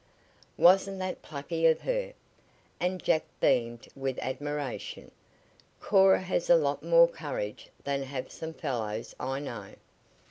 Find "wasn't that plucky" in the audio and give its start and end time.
0.57-1.67